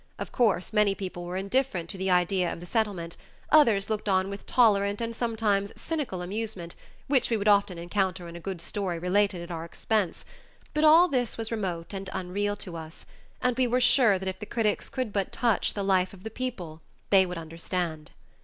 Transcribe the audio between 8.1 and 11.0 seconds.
in a good story related at our expense; but